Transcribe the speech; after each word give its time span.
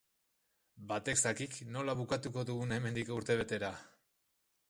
Batek 0.91 1.19
zakik 1.25 1.59
nola 1.75 1.95
bukatuko 2.01 2.45
dugun 2.51 2.75
hemendik 2.77 3.11
urtebetera... 3.19 3.73